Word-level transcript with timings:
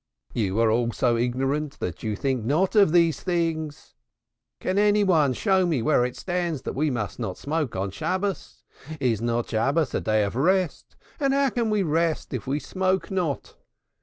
You 0.33 0.59
are 0.61 0.71
all 0.71 0.91
so 0.93 1.15
ignorant 1.15 1.79
that 1.79 2.01
you 2.01 2.15
think 2.15 2.43
not 2.43 2.75
of 2.75 2.91
these 2.91 3.19
things. 3.21 3.93
Can 4.59 4.79
any 4.79 5.03
one 5.03 5.33
show 5.33 5.63
me 5.67 5.83
where 5.83 6.03
it 6.05 6.15
stands 6.17 6.63
that 6.63 6.73
we 6.73 6.89
must 6.89 7.19
not 7.19 7.37
smoke 7.37 7.75
on 7.75 7.91
Shabbos? 7.91 8.63
Is 8.99 9.21
not 9.21 9.47
Shabbos 9.49 9.93
a 9.93 10.01
day 10.01 10.23
of 10.23 10.35
rest, 10.35 10.95
and 11.19 11.35
how 11.35 11.51
can 11.51 11.69
we 11.69 11.83
rest 11.83 12.33
if 12.33 12.47
we 12.47 12.59
smoke 12.59 13.11
not? 13.11 13.57